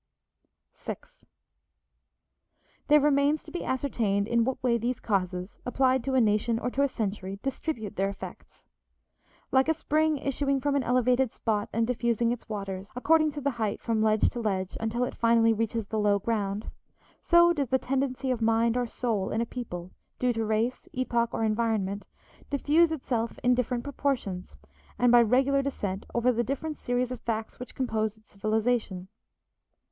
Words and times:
VI 0.73 0.95
There 2.87 2.99
remains 2.99 3.43
to 3.43 3.51
be 3.51 3.63
ascertained 3.63 4.27
in 4.27 4.43
what 4.43 4.63
way 4.63 4.79
these 4.79 4.99
causes, 4.99 5.59
applied 5.63 6.03
to 6.05 6.15
a 6.15 6.19
nation 6.19 6.57
or 6.57 6.71
to 6.71 6.81
a 6.81 6.87
century, 6.87 7.39
distribute 7.43 7.95
their 7.97 8.09
effects. 8.09 8.63
Like 9.51 9.69
a 9.69 9.75
spring 9.75 10.17
issuing 10.17 10.59
from 10.59 10.75
an 10.75 10.81
elevated 10.81 11.31
spot 11.31 11.69
and 11.71 11.85
diffusing 11.85 12.31
its 12.31 12.49
waters, 12.49 12.89
according 12.95 13.29
to 13.33 13.41
the 13.41 13.51
height, 13.61 13.79
from 13.79 14.01
ledge 14.01 14.27
to 14.31 14.39
ledge, 14.39 14.75
until 14.79 15.03
it 15.03 15.13
finally 15.13 15.53
reaches 15.53 15.85
the 15.87 15.99
low 15.99 16.17
ground, 16.17 16.71
so 17.21 17.53
does 17.53 17.69
the 17.69 17.77
tendency 17.77 18.31
of 18.31 18.41
mind 18.41 18.75
or 18.75 18.87
soul 18.87 19.29
in 19.29 19.39
a 19.39 19.45
people, 19.45 19.91
due 20.17 20.33
to 20.33 20.43
race, 20.43 20.89
epoch, 20.93 21.31
or 21.31 21.43
environment, 21.43 22.05
diffuse 22.49 22.91
itself 22.91 23.37
in 23.43 23.53
different 23.53 23.83
proportions, 23.83 24.55
and 24.97 25.11
by 25.11 25.21
regular 25.21 25.61
descent, 25.61 26.07
over 26.15 26.31
the 26.31 26.43
different 26.43 26.79
series 26.79 27.11
of 27.11 27.21
facts 27.21 27.59
which 27.59 27.75
compose 27.75 28.17
its 28.17 28.31
civilization. 28.31 29.07